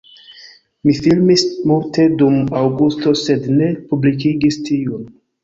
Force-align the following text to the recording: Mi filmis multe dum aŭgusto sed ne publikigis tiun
Mi 0.87 0.95
filmis 0.99 1.43
multe 1.71 2.07
dum 2.23 2.39
aŭgusto 2.63 3.15
sed 3.27 3.47
ne 3.61 3.69
publikigis 3.93 4.61
tiun 4.73 5.07